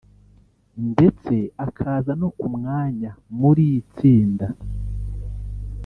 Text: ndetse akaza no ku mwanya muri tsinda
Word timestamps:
ndetse 0.91 1.35
akaza 1.65 2.11
no 2.21 2.29
ku 2.37 2.45
mwanya 2.55 3.11
muri 3.39 3.67
tsinda 3.93 4.47